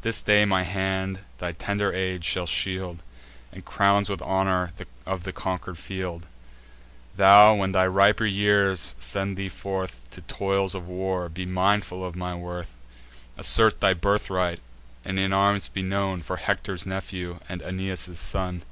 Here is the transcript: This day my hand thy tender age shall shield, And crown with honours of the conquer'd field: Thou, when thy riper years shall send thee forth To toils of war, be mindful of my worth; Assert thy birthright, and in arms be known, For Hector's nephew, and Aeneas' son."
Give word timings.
This 0.00 0.22
day 0.22 0.46
my 0.46 0.62
hand 0.62 1.18
thy 1.36 1.52
tender 1.52 1.92
age 1.92 2.24
shall 2.24 2.46
shield, 2.46 3.02
And 3.52 3.62
crown 3.62 4.06
with 4.08 4.22
honours 4.22 4.70
of 5.04 5.24
the 5.24 5.34
conquer'd 5.34 5.76
field: 5.76 6.26
Thou, 7.18 7.56
when 7.56 7.72
thy 7.72 7.86
riper 7.86 8.24
years 8.24 8.92
shall 8.94 9.02
send 9.02 9.36
thee 9.36 9.50
forth 9.50 9.98
To 10.12 10.22
toils 10.22 10.74
of 10.74 10.88
war, 10.88 11.28
be 11.28 11.44
mindful 11.44 12.06
of 12.06 12.16
my 12.16 12.34
worth; 12.34 12.74
Assert 13.36 13.82
thy 13.82 13.92
birthright, 13.92 14.60
and 15.04 15.18
in 15.18 15.34
arms 15.34 15.68
be 15.68 15.82
known, 15.82 16.22
For 16.22 16.38
Hector's 16.38 16.86
nephew, 16.86 17.40
and 17.46 17.60
Aeneas' 17.60 18.18
son." 18.18 18.62